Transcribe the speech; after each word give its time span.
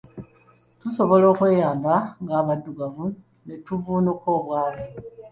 Tusobola 0.81 1.25
okweyamba 1.33 1.93
nga 2.21 2.33
abaddugavu 2.41 3.05
ne 3.45 3.55
tuvvuunuka 3.65 4.27
obwavu. 4.37 4.85